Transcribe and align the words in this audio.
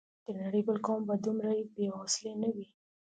د 0.25 0.27
نړۍ 0.41 0.61
بل 0.67 0.77
قوم 0.85 1.01
به 1.07 1.15
دومره 1.25 1.51
بې 1.75 1.85
حوصلې 1.95 2.33
نه 2.41 2.49
وي. 2.55 2.67